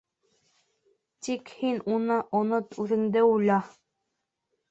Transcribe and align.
Тик 1.27 1.51
һин 1.59 1.77
уны 1.97 2.17
онот, 2.39 2.75
үҙеңде 2.85 3.23
уйла... 3.29 3.59